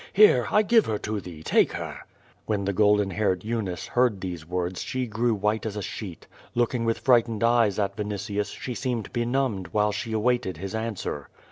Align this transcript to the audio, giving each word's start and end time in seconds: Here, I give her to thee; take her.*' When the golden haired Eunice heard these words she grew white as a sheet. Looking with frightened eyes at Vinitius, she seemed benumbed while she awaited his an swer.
Here, 0.13 0.47
I 0.49 0.63
give 0.63 0.87
her 0.87 0.97
to 0.97 1.19
thee; 1.21 1.43
take 1.43 1.73
her.*' 1.73 2.03
When 2.47 2.65
the 2.65 2.73
golden 2.73 3.11
haired 3.11 3.43
Eunice 3.43 3.85
heard 3.85 4.19
these 4.19 4.47
words 4.47 4.81
she 4.81 5.05
grew 5.05 5.35
white 5.35 5.63
as 5.63 5.75
a 5.75 5.81
sheet. 5.83 6.25
Looking 6.55 6.85
with 6.85 6.97
frightened 6.97 7.43
eyes 7.43 7.77
at 7.77 7.95
Vinitius, 7.97 8.49
she 8.59 8.73
seemed 8.73 9.13
benumbed 9.13 9.67
while 9.73 9.91
she 9.91 10.11
awaited 10.11 10.57
his 10.57 10.73
an 10.73 10.95
swer. 10.95 11.25